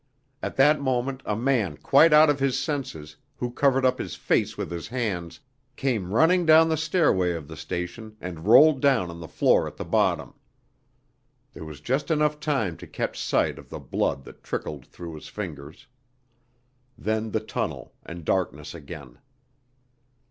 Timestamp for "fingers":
15.27-15.85